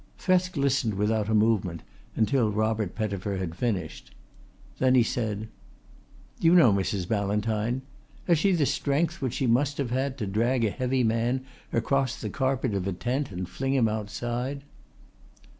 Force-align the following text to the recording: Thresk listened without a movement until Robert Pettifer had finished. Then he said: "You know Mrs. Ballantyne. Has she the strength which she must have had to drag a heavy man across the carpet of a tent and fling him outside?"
Thresk 0.17 0.57
listened 0.57 0.95
without 0.95 1.29
a 1.29 1.35
movement 1.35 1.83
until 2.15 2.49
Robert 2.49 2.95
Pettifer 2.95 3.37
had 3.37 3.53
finished. 3.53 4.09
Then 4.79 4.95
he 4.95 5.03
said: 5.03 5.47
"You 6.39 6.55
know 6.55 6.73
Mrs. 6.73 7.07
Ballantyne. 7.07 7.83
Has 8.25 8.39
she 8.39 8.51
the 8.53 8.65
strength 8.65 9.21
which 9.21 9.35
she 9.35 9.45
must 9.45 9.77
have 9.77 9.91
had 9.91 10.17
to 10.17 10.25
drag 10.25 10.65
a 10.65 10.71
heavy 10.71 11.03
man 11.03 11.45
across 11.71 12.19
the 12.19 12.31
carpet 12.31 12.73
of 12.73 12.87
a 12.87 12.93
tent 12.93 13.29
and 13.29 13.47
fling 13.47 13.75
him 13.75 13.87
outside?" 13.87 14.63